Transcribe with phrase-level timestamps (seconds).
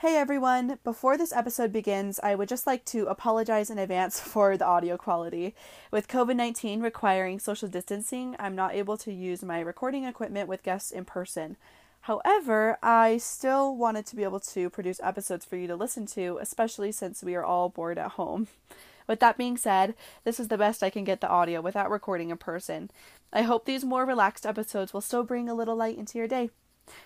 [0.00, 0.78] Hey everyone!
[0.84, 4.96] Before this episode begins, I would just like to apologize in advance for the audio
[4.96, 5.56] quality.
[5.90, 10.62] With COVID 19 requiring social distancing, I'm not able to use my recording equipment with
[10.62, 11.56] guests in person.
[12.02, 16.38] However, I still wanted to be able to produce episodes for you to listen to,
[16.40, 18.46] especially since we are all bored at home.
[19.08, 22.30] With that being said, this is the best I can get the audio without recording
[22.30, 22.92] in person.
[23.32, 26.50] I hope these more relaxed episodes will still bring a little light into your day.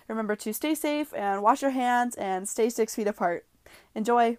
[0.09, 3.47] Remember to stay safe and wash your hands and stay six feet apart.
[3.95, 4.39] Enjoy!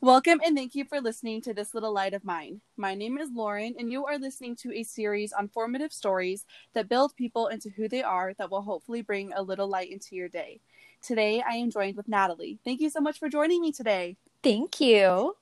[0.00, 2.62] Welcome and thank you for listening to This Little Light of Mine.
[2.78, 6.88] My name is Lauren, and you are listening to a series on formative stories that
[6.88, 10.30] build people into who they are that will hopefully bring a little light into your
[10.30, 10.60] day.
[11.02, 12.58] Today, I am joined with Natalie.
[12.64, 14.16] Thank you so much for joining me today.
[14.42, 15.34] Thank you.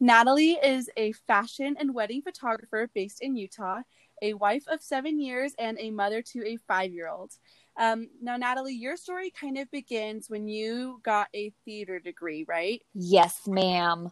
[0.00, 3.80] Natalie is a fashion and wedding photographer based in Utah,
[4.22, 7.32] a wife of seven years, and a mother to a five year old.
[7.76, 12.82] Um, now, Natalie, your story kind of begins when you got a theater degree, right?
[12.94, 14.10] Yes, ma'am.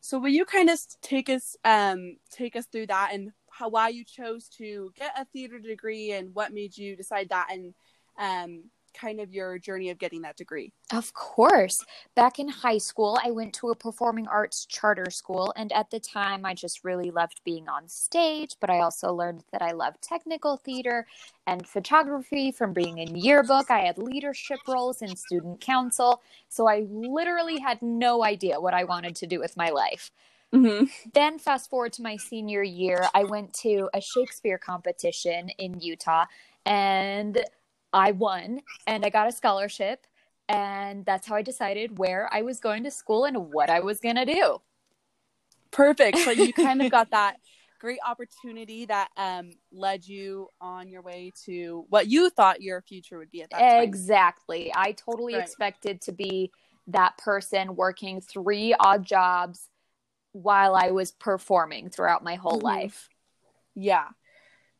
[0.00, 3.88] So, will you kind of take us um, take us through that and how why
[3.88, 7.74] you chose to get a theater degree and what made you decide that and
[8.18, 10.72] um, kind of your journey of getting that degree?
[10.92, 11.84] Of course.
[12.14, 15.52] Back in high school, I went to a performing arts charter school.
[15.56, 18.56] And at the time, I just really loved being on stage.
[18.60, 21.06] But I also learned that I loved technical theater
[21.46, 23.70] and photography from being in yearbook.
[23.70, 26.22] I had leadership roles in student council.
[26.48, 30.10] So I literally had no idea what I wanted to do with my life.
[30.54, 30.84] Mm-hmm.
[31.12, 36.26] Then, fast forward to my senior year, I went to a Shakespeare competition in Utah.
[36.64, 37.44] And
[37.94, 40.06] I won and I got a scholarship.
[40.46, 44.00] And that's how I decided where I was going to school and what I was
[44.00, 44.60] going to do.
[45.70, 46.18] Perfect.
[46.18, 47.36] So you kind of got that
[47.80, 53.16] great opportunity that um, led you on your way to what you thought your future
[53.18, 53.82] would be at that time.
[53.82, 54.72] Exactly.
[54.74, 55.42] I totally right.
[55.42, 56.50] expected to be
[56.88, 59.68] that person working three odd jobs
[60.32, 62.66] while I was performing throughout my whole mm-hmm.
[62.66, 63.08] life.
[63.74, 64.08] Yeah.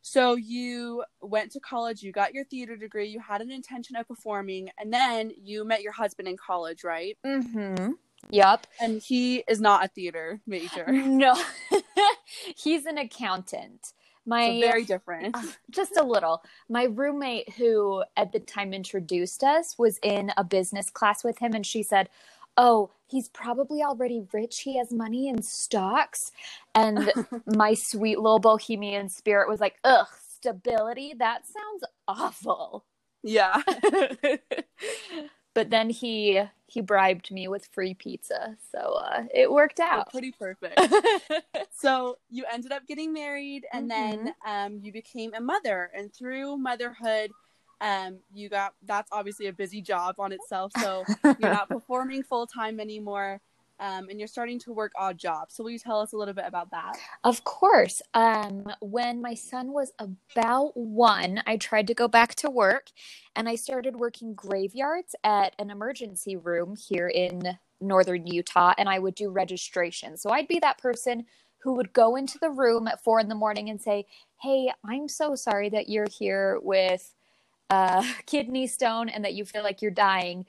[0.07, 4.07] So you went to college, you got your theater degree, you had an intention of
[4.07, 7.17] performing, and then you met your husband in college, right?
[7.25, 7.93] Mm-hmm.
[8.29, 8.67] Yep.
[8.83, 10.85] And he is not a theater major.
[10.93, 11.35] No.
[12.55, 13.95] He's an accountant.
[14.27, 15.37] My so very different.
[15.71, 16.43] Just a little.
[16.69, 21.55] My roommate who at the time introduced us was in a business class with him
[21.55, 22.11] and she said,
[22.57, 24.61] "Oh, he's probably already rich.
[24.61, 26.33] He has money in stocks.
[26.75, 27.13] And
[27.47, 31.15] my sweet little bohemian spirit was like, ugh, stability?
[31.19, 32.85] That sounds awful.
[33.23, 33.63] Yeah.
[35.55, 40.11] but then he he bribed me with free pizza so uh, it worked out oh,
[40.11, 40.79] pretty perfect
[41.71, 44.25] so you ended up getting married and mm-hmm.
[44.25, 47.31] then um, you became a mother and through motherhood
[47.81, 50.73] um, you got that's obviously a busy job on itself.
[50.81, 51.05] So
[51.39, 53.41] you're not performing full time anymore.
[53.81, 55.57] Um, and you're starting to work odd jobs.
[55.57, 56.97] So will you tell us a little bit about that?
[57.25, 58.01] Of course.
[58.15, 62.91] Um, when my son was about one, I tried to go back to work,
[63.35, 69.01] and I started working graveyards at an emergency room here in northern Utah, and I
[69.01, 70.17] would do registration.
[70.17, 71.27] So I'd be that person
[71.59, 74.07] who would go into the room at four in the morning and say,
[74.41, 77.13] "Hey, I'm so sorry that you're here with."
[77.71, 80.47] Uh, kidney stone and that you feel like you're dying,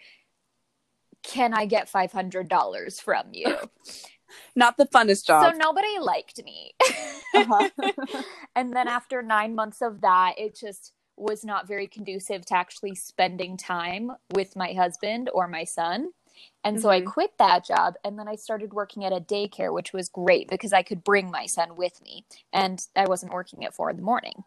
[1.24, 3.58] can I get $500 from you?
[4.56, 5.52] Not the funnest job.
[5.52, 6.74] So nobody liked me.
[7.34, 7.70] uh-huh.
[8.56, 12.94] and then after nine months of that, it just was not very conducive to actually
[12.94, 16.10] spending time with my husband or my son.
[16.64, 16.82] And mm-hmm.
[16.82, 17.10] so I mm-hmm.
[17.10, 20.74] quit that job and then I started working at a daycare, which was great because
[20.74, 24.04] I could bring my son with me and I wasn't working at four in the
[24.04, 24.44] morning.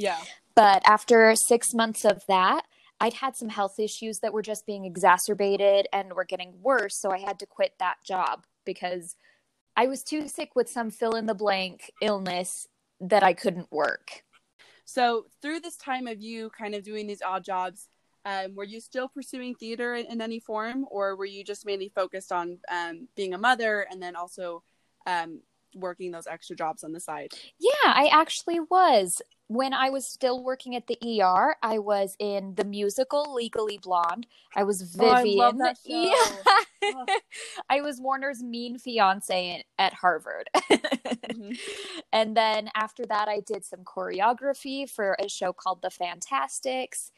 [0.00, 0.18] Yeah.
[0.54, 2.62] But after six months of that,
[3.00, 7.00] I'd had some health issues that were just being exacerbated and were getting worse.
[7.00, 9.16] So I had to quit that job because
[9.76, 12.66] I was too sick with some fill in the blank illness
[13.00, 14.22] that I couldn't work.
[14.84, 17.86] So, through this time of you kind of doing these odd jobs,
[18.24, 21.88] um, were you still pursuing theater in, in, any form, or were you just mainly
[21.88, 24.62] focused on um, being a mother and then also
[25.06, 25.40] um,
[25.74, 27.32] working those extra jobs on the side?
[27.58, 29.22] Yeah, I actually was.
[29.48, 34.28] When I was still working at the ER, I was in the musical Legally Blonde.
[34.54, 35.60] I was Vivienne.
[35.60, 35.74] Oh, I,
[36.82, 37.04] yeah.
[37.68, 40.48] I was Warner's mean fiance at Harvard.
[40.54, 41.52] mm-hmm.
[42.12, 47.12] And then after that, I did some choreography for a show called The Fantasticks.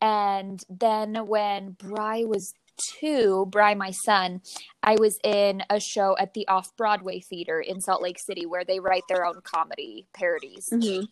[0.00, 4.42] And then when Bry was two, Bry, my son,
[4.82, 8.64] I was in a show at the Off Broadway Theater in Salt Lake City where
[8.64, 10.68] they write their own comedy parodies.
[10.72, 11.04] Mm-hmm.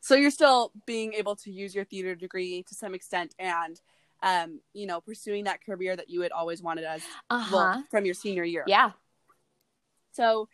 [0.00, 3.80] So you're still being able to use your theater degree to some extent and
[4.22, 7.54] um, you know, pursuing that career that you had always wanted as Uh-huh.
[7.54, 8.64] well from your senior year.
[8.66, 8.92] Yeah.
[10.12, 10.48] So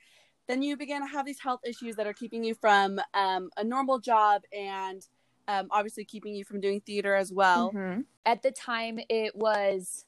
[0.48, 3.62] then you begin to have these health issues that are keeping you from um, a
[3.62, 5.06] normal job and
[5.52, 7.72] um, obviously keeping you from doing theater as well.
[7.72, 8.04] Mhm.
[8.24, 10.04] At the time, it was.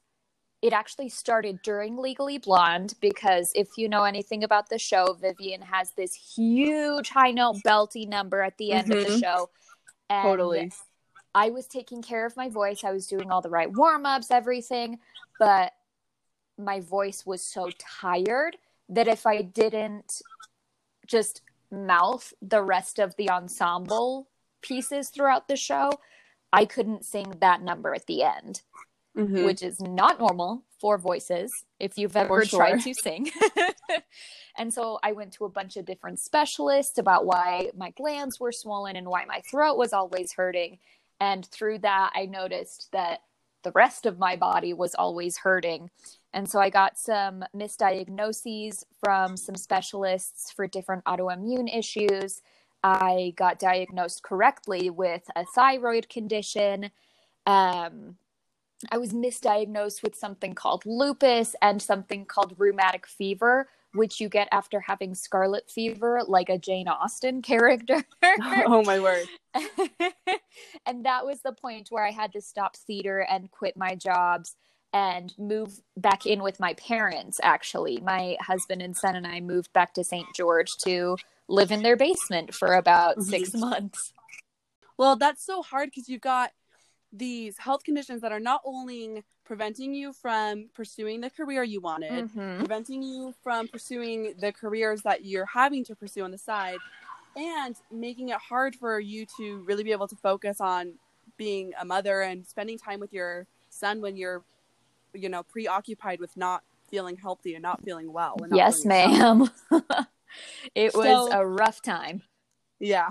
[0.61, 5.61] It actually started during Legally Blonde because if you know anything about the show, Vivienne
[5.61, 9.19] has this huge high note belty number at the end of the Mhm.
[9.19, 9.49] show.
[10.09, 10.71] And Totally.
[11.35, 12.83] I was taking care of my voice.
[12.83, 14.99] I was doing all the right warm ups, everything,
[15.37, 15.73] but
[16.57, 18.57] my voice was so tired
[18.89, 20.21] that if I didn't
[21.05, 24.29] just mouth the rest of the ensemble
[24.65, 25.91] pieces throughout the show,
[26.51, 28.61] I couldn't sing that number at the end,
[29.15, 29.45] Mhm.
[29.45, 32.59] which is not normal for voices if you've ever sure.
[32.59, 33.31] tried to sing.
[34.57, 38.51] and so I went to a bunch of different specialists about why my glands were
[38.51, 40.79] swollen and why my throat was always hurting.
[41.19, 43.21] And through that, I noticed that
[43.63, 45.89] the rest of my body was always hurting.
[46.33, 52.41] And so I got some misdiagnoses from some specialists for different autoimmune issues.
[52.85, 56.91] I got diagnosed correctly with a thyroid condition.
[57.47, 58.17] Um,
[58.91, 64.47] I was misdiagnosed with something called lupus and something called rheumatic fever, which you get
[64.51, 68.03] after having scarlet fever, like a Jane Austen character.
[68.67, 69.25] oh my word.
[70.85, 74.55] and that was the point where I had to stop theater and quit my jobs
[74.93, 77.39] and move back in with my parents.
[77.41, 80.27] Actually, my husband and son and I moved back to St.
[80.35, 81.17] George to
[81.47, 84.13] live in their basement for about six months.
[84.97, 86.51] Well, that's so hard because you've got
[87.11, 92.25] these health conditions that are not only preventing you from pursuing the career you wanted,
[92.25, 92.57] Mhm.
[92.59, 96.79] preventing you from pursuing the careers that you're having to pursue on the side,
[97.35, 100.97] and making it hard for you to really be able to focus on
[101.37, 104.43] being a mother and spending time with your son when you're,
[105.13, 108.37] you know, preoccupied with not feeling healthy and not feeling well.
[108.41, 109.49] And Yes, ma'am.
[110.75, 112.21] it was So- a rough time.
[112.79, 113.09] Yeah.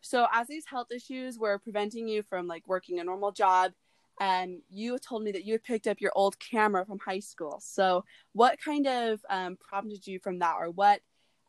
[0.00, 3.72] So as these health issues were preventing you from like working a normal job,
[4.20, 7.60] and you told me that you had picked up your old camera from high school.
[7.60, 11.00] So what kind of um, prompted you from that, or what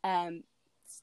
[0.04, 0.42] um,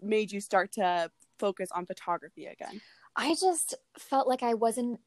[0.02, 1.10] made you start to
[1.40, 2.82] focus on photography again?
[3.16, 5.00] I just felt like I wasn't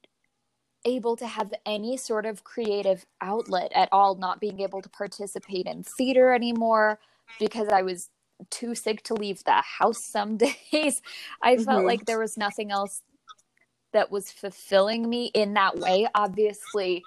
[0.84, 5.66] able to have any sort of creative outlet at all, not being able to participate
[5.66, 6.98] in theater anymore
[7.38, 8.08] because I was
[8.50, 10.36] too sick to leave the house some
[10.72, 11.02] days.
[11.42, 11.86] I felt Mhm.
[11.86, 13.02] like there was nothing else
[13.92, 16.08] that was fulfilling me in that way.
[16.14, 17.04] Obviously,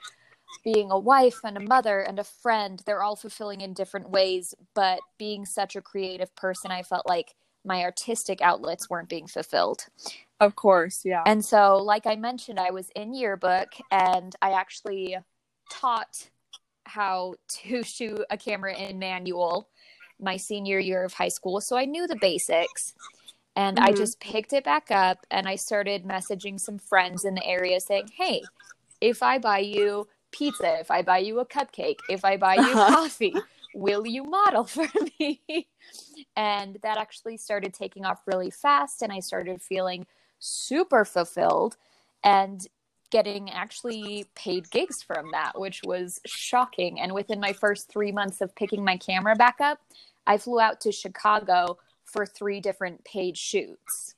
[0.63, 4.53] being a wife and a mother and a friend, they're all fulfilling in different ways.
[4.73, 9.85] But being such a creative person, I felt like my artistic outlets weren't being fulfilled.
[10.39, 11.23] Of course, yeah.
[11.25, 15.17] And so, like I mentioned, I was in yearbook and I actually
[15.69, 16.29] taught
[16.85, 19.69] how to shoot a camera in manual
[20.21, 21.61] my senior year of high school.
[21.61, 22.93] So I knew the basics.
[23.55, 23.97] And I Mhm.
[23.97, 28.11] just picked it back up and I started messaging some friends in the area saying,
[28.17, 28.49] hey,
[29.01, 32.77] if I buy you pizza, if I buy you a cupcake, if I buy you
[32.77, 32.91] Uh-huh.
[32.91, 34.87] coffee, will you model for
[35.19, 35.41] me?
[36.35, 39.01] and that actually started taking off really fast.
[39.01, 40.07] And I started feeling
[40.39, 41.77] super fulfilled
[42.23, 42.67] and
[43.11, 46.99] getting actually paid gigs from that, which was shocking.
[46.99, 49.79] And within my first three months of picking my camera back up,
[50.27, 54.15] I flew out to Chicago for three different paid shoots.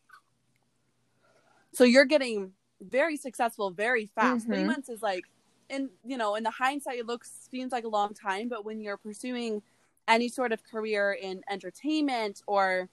[1.74, 4.46] So you're getting very successful very fast.
[4.46, 4.68] Three Mhm.
[4.68, 5.26] months is like,
[5.70, 8.82] in you know, in the hindsight, it looks seems like a long time, but when
[8.82, 9.64] you're pursuing
[10.08, 12.90] any sort of career in entertainment or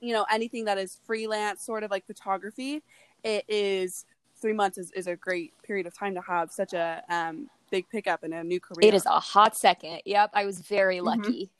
[0.00, 2.82] you know anything that is freelance, sort of like photography,
[3.24, 4.04] it is
[4.40, 7.88] three months is, is a great period of time to have such a um, big
[7.88, 8.88] pickup in a new career.
[8.88, 10.02] It is a hot second.
[10.04, 11.04] Yep, I was very Mhm.
[11.04, 11.50] lucky.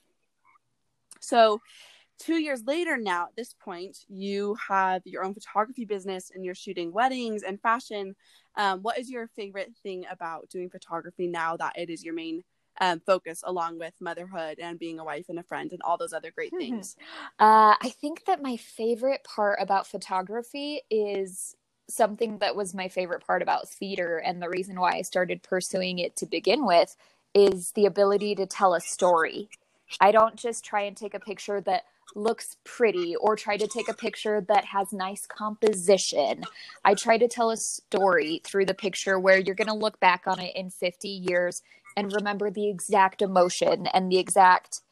[1.20, 1.60] So,
[2.18, 6.54] two years later now, at this point, you have your own photography business and you're
[6.54, 8.14] shooting weddings and fashion.
[8.56, 12.42] Um, what is your favorite thing about doing photography now that it is your main
[12.80, 16.12] um, focus, along with motherhood and being a wife and a friend and all those
[16.12, 16.96] other great things?
[17.38, 21.54] Uh, I think that my favorite part about photography is
[21.88, 25.98] something that was my favorite part about theater, and the reason why I started pursuing
[25.98, 26.96] it to begin with
[27.34, 29.48] is the ability to tell a story.
[30.00, 33.88] I don't just try and take a picture that looks pretty or try to take
[33.88, 36.44] a picture that has nice composition.
[36.84, 40.24] I try to tell a story through the picture where you're going to look back
[40.26, 41.62] on it in 50 years
[41.96, 44.82] and remember the exact emotion and the exact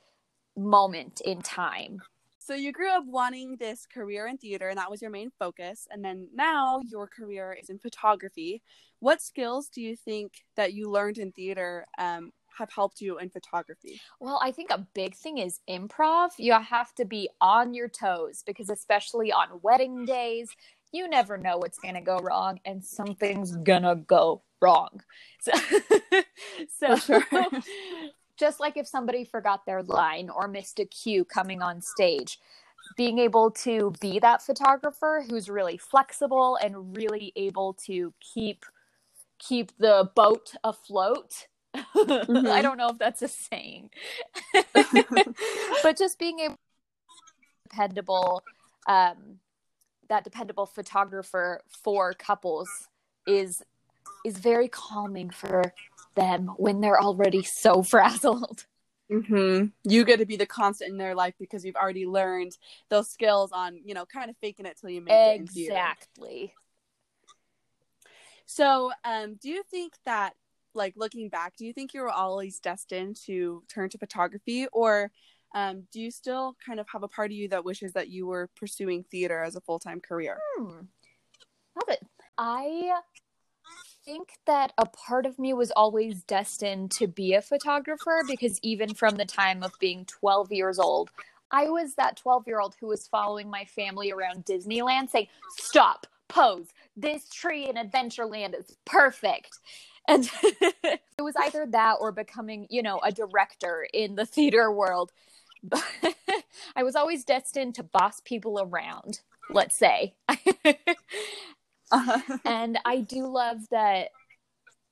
[0.57, 2.01] moment in time.
[2.39, 5.89] So you grew up wanting this career in theater and that was your main focus
[5.91, 8.61] and then now your career is in photography.
[9.01, 13.30] What skills do you think that you learned in theater um, have helped you in
[13.30, 14.00] photography?
[14.20, 16.30] Well, I think a big thing is improv.
[16.38, 20.50] You have to be on your toes because especially on wedding days,
[20.92, 25.00] you never know what's going to go wrong and something's going to go wrong.
[25.40, 25.52] So,
[26.96, 27.26] so sure.
[28.38, 32.38] just like if somebody forgot their line or missed a cue coming on stage,
[32.96, 38.64] being able to be that photographer who's really flexible and really able to keep
[39.38, 41.46] keep the boat afloat.
[41.75, 42.47] Mm-hmm.
[42.47, 43.90] I don't know if that's a saying.
[45.83, 46.57] but just being able
[47.69, 48.43] dependable
[48.87, 49.38] um
[50.09, 52.69] that dependable photographer for couples
[53.26, 53.62] is
[54.25, 55.73] is very calming for
[56.14, 58.66] them when they're already so frazzled.
[59.11, 59.66] Mm-hmm.
[59.85, 62.57] You get to be the constant in their life because you've already learned
[62.88, 65.62] those skills on, you know, kind of faking it till you make exactly.
[65.62, 65.69] it.
[65.69, 66.54] Exactly.
[68.47, 70.35] So, um, do you think that,
[70.75, 75.11] like, looking back, do you think you were always destined to turn to photography, or
[75.54, 78.26] um, do you still kind of have a part of you that wishes that you
[78.26, 80.38] were pursuing theater as a full time career?
[80.57, 80.81] Hmm.
[81.76, 82.07] Love it.
[82.37, 83.00] I
[84.04, 88.95] think that a part of me was always destined to be a photographer because even
[88.95, 91.11] from the time of being 12 years old,
[91.50, 96.07] I was that 12 year old who was following my family around Disneyland saying, Stop,
[96.28, 96.66] pose,
[96.97, 99.59] this tree in Adventureland is perfect.
[100.06, 105.12] And it was either that or becoming, you know, a director in the theater world.
[106.76, 109.20] I was always destined to boss people around,
[109.50, 110.14] let's say.
[111.90, 112.38] Uh-huh.
[112.44, 114.08] and I do love that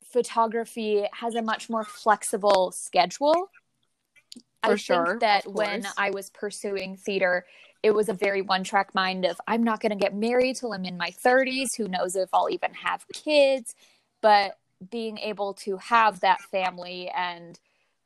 [0.04, 3.50] photography has a much more flexible schedule.
[4.64, 7.44] For I sure, think that when I was pursuing theater,
[7.82, 10.72] it was a very one track mind of I'm not going to get married till
[10.72, 11.76] I'm in my 30s.
[11.76, 13.74] Who knows if I'll even have kids?
[14.20, 14.56] But
[14.90, 17.58] being able to have that family and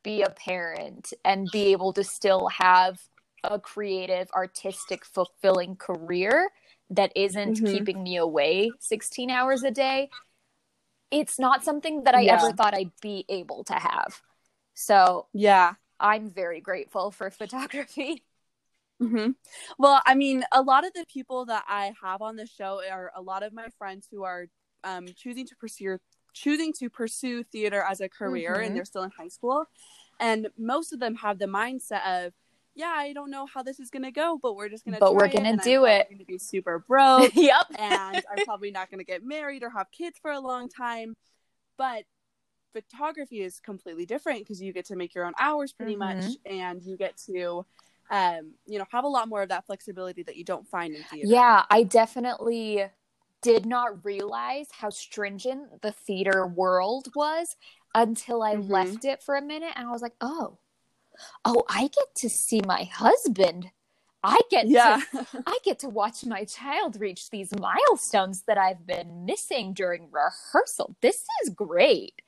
[0.02, 3.00] be a parent and be able to still have
[3.42, 6.50] a creative, artistic, fulfilling career
[6.90, 7.66] that isn't mm-hmm.
[7.66, 10.08] keeping me away 16 hours a day
[11.10, 12.34] it's not something that i yeah.
[12.34, 14.20] ever thought i'd be able to have
[14.74, 18.22] so yeah i'm very grateful for photography
[19.02, 19.30] mm-hmm.
[19.78, 23.10] well i mean a lot of the people that i have on the show are
[23.14, 24.46] a lot of my friends who are
[24.84, 25.98] um, choosing to pursue
[26.36, 28.64] choosing to pursue theater as a career mm-hmm.
[28.64, 29.64] and they're still in high school
[30.20, 32.32] and most of them have the mindset of
[32.76, 34.98] yeah, I don't know how this is gonna go, but we're just gonna.
[35.00, 36.08] But we're gonna do it.
[36.10, 37.32] Gonna be super broke.
[37.34, 37.66] yep.
[37.78, 41.14] and I'm probably not gonna get married or have kids for a long time.
[41.78, 42.04] But
[42.74, 46.20] photography is completely different because you get to make your own hours pretty mm-hmm.
[46.20, 47.64] much, and you get to,
[48.10, 51.02] um, you know, have a lot more of that flexibility that you don't find in
[51.04, 51.28] theater.
[51.28, 52.84] Yeah, I definitely
[53.52, 57.56] did not realize how stringent the theater world was
[57.94, 58.72] until I mm-hmm.
[58.72, 60.58] left it for a minute, and I was like, oh
[61.44, 63.70] oh, I get to see my husband.
[64.22, 65.00] I get yeah.
[65.12, 70.08] to I get to watch my child reach these milestones that I've been missing during
[70.10, 70.96] rehearsal.
[71.00, 72.22] This is great.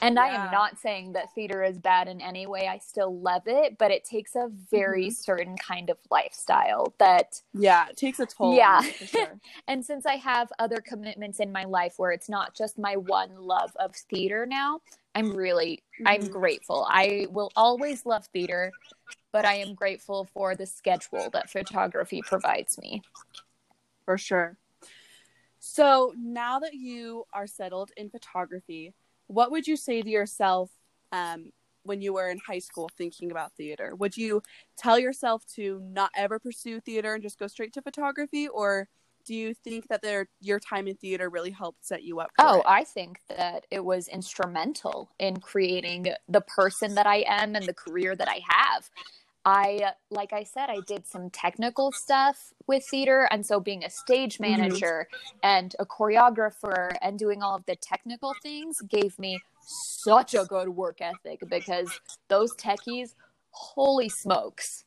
[0.00, 0.22] And yeah.
[0.22, 2.68] I am not saying that theater is bad in any way.
[2.68, 5.12] I still love it, but it takes a very mm-hmm.
[5.12, 8.54] certain kind of lifestyle that Yeah, it takes a toll.
[8.54, 8.80] Yeah.
[8.80, 9.40] Sure.
[9.68, 13.30] and since I have other commitments in my life where it's not just my one
[13.40, 14.80] love of theater now,
[15.16, 16.06] I'm really mm-hmm.
[16.06, 16.86] I'm grateful.
[16.88, 18.72] I will always love theater,
[19.32, 23.02] but I am grateful for the schedule that photography provides me.
[24.04, 24.56] For sure.
[25.58, 28.94] So, now that you are settled in photography,
[29.28, 30.70] what would you say to yourself
[31.12, 31.50] um,
[31.84, 33.94] when you were in high school thinking about theater?
[33.94, 34.42] Would you
[34.76, 38.88] tell yourself to not ever pursue theater and just go straight to photography, or
[39.24, 42.30] do you think that their your time in theater really helped set you up?
[42.38, 42.64] oh, it?
[42.66, 47.74] I think that it was instrumental in creating the person that I am and the
[47.74, 48.88] career that I have.
[49.44, 53.28] I, like I said, I did some technical stuff with theater.
[53.30, 54.50] And so being a stage mm-hmm.
[54.50, 55.38] manager mm-hmm.
[55.42, 60.70] and a choreographer and doing all of the technical things gave me such a good
[60.70, 63.14] work ethic because those techies,
[63.50, 64.84] holy smokes,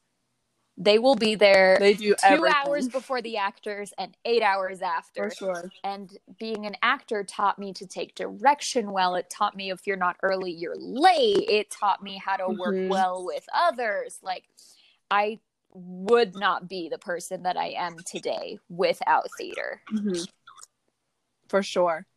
[0.82, 2.56] they will be there they do two everything.
[2.66, 5.30] hours before the actors and eight hours after.
[5.30, 5.72] For sure.
[5.84, 9.16] And being an actor taught me to take direction well.
[9.16, 11.50] It taught me if you're not early, you're late.
[11.50, 12.90] It taught me how to work mm-hmm.
[12.90, 14.20] well with others.
[14.24, 14.46] Like
[15.12, 15.40] I
[15.74, 19.82] would not be the person that I am today without theater.
[19.94, 20.24] Mm-hmm.
[21.48, 22.08] For sure.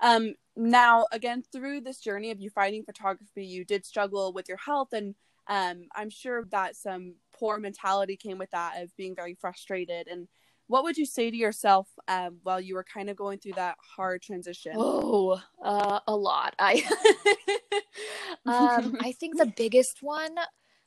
[0.00, 4.58] Um, now, again, through this journey of you finding photography, you did struggle with your
[4.58, 5.14] health, and
[5.46, 10.08] um, I'm sure that some poor mentality came with that of being very frustrated.
[10.08, 10.28] And
[10.66, 13.76] what would you say to yourself um, while you were kind of going through that
[13.96, 14.72] hard transition?
[14.76, 16.54] Oh, uh, a lot.
[16.58, 16.82] I,
[18.46, 20.36] um, I think the biggest one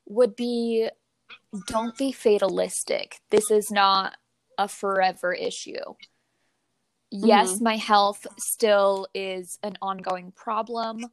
[0.05, 0.89] would be
[1.67, 3.19] don't be fatalistic.
[3.29, 4.17] This is not
[4.57, 5.95] a forever issue.
[7.09, 7.63] Yes, mm-hmm.
[7.65, 11.05] my health still is an ongoing problem,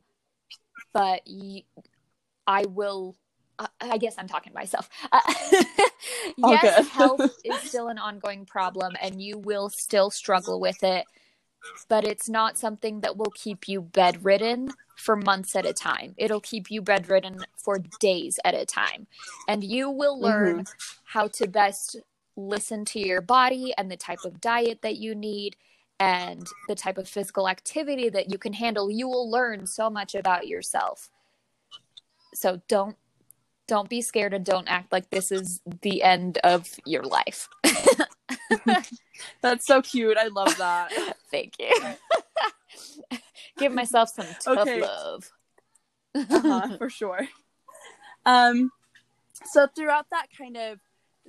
[0.92, 1.64] but y-
[2.46, 3.16] I will.
[3.80, 4.88] I guess I'm talking to myself.
[5.10, 5.20] Uh,
[6.36, 11.04] yes, health is still an ongoing problem, and you will still struggle with it,
[11.88, 16.14] but it's not something that will keep you bedridden for months at a time.
[16.16, 19.06] It'll keep you bedridden for days at a time.
[19.48, 20.98] And you will learn mm-hmm.
[21.04, 21.96] how to best
[22.36, 25.56] listen to your body and the type of diet that you need
[26.00, 28.90] and the type of physical activity that you can handle.
[28.90, 31.10] You will learn so much about yourself.
[32.34, 32.96] So don't
[33.68, 37.48] don't be scared and don't act like this is the end of your life.
[39.42, 40.16] That's so cute.
[40.16, 40.90] I love that.
[41.30, 41.70] Thank you.
[43.58, 44.80] Give myself some tough okay.
[44.80, 45.30] love.
[46.14, 47.28] uh-huh, for sure.
[48.24, 48.72] Um,
[49.44, 50.78] so throughout that kind of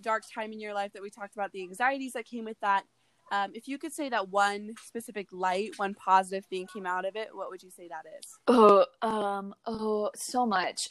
[0.01, 2.85] dark time in your life that we talked about, the anxieties that came with that,
[3.31, 7.15] um, if you could say that one specific light, one positive thing came out of
[7.15, 8.37] it, what would you say that is?
[8.47, 10.89] Oh, um, oh, so much.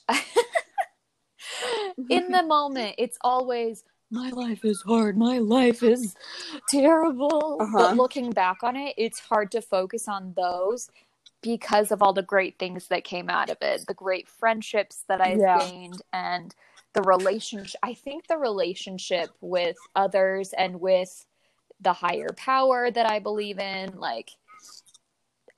[2.11, 5.19] in the moment, it's always my life is hard.
[5.19, 6.15] My life is
[6.71, 7.59] terrible.
[7.61, 7.79] Uh-huh.
[7.79, 10.89] But looking back on it, it's hard to focus on those
[11.43, 15.21] because of all the great things that came out of it, the great friendships that
[15.21, 15.59] I've yeah.
[15.59, 16.55] gained and
[16.95, 17.79] the relationship.
[17.83, 21.27] I think the relationship with others and with
[21.81, 24.31] the higher power that I believe in, like,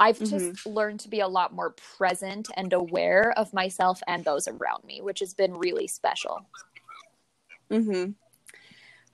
[0.01, 0.71] I've just mm-hmm.
[0.71, 5.03] learned to be a lot more present and aware of myself and those around me,
[5.03, 6.47] which has been really special.
[7.71, 8.13] Mm-hmm.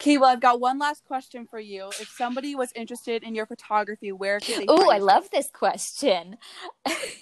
[0.00, 1.88] Okay, well, I've got one last question for you.
[1.88, 4.66] If somebody was interested in your photography, where could they?
[4.68, 6.36] Oh, I love this question.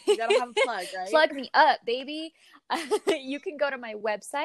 [0.07, 1.09] You gotta have a plug, right?
[1.09, 2.35] plug me up, baby.
[3.07, 4.45] you can go to my website,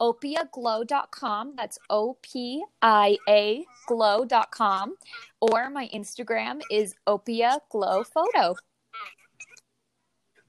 [0.00, 1.54] opiaglow.com.
[1.56, 4.96] That's O P I A glow.com.
[5.40, 8.54] Or my Instagram is opia glow photo.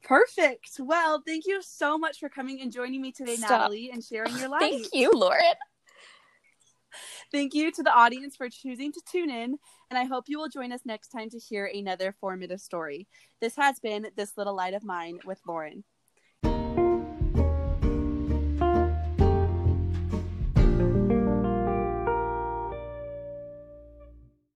[0.03, 0.71] Perfect.
[0.79, 3.51] Well, thank you so much for coming and joining me today, Stop.
[3.51, 4.61] Natalie, and sharing your life.
[4.61, 5.41] Thank you, Lauren.
[7.31, 9.59] Thank you to the audience for choosing to tune in,
[9.91, 13.07] and I hope you will join us next time to hear another formative story.
[13.39, 15.83] This has been This Little Light of Mine with Lauren.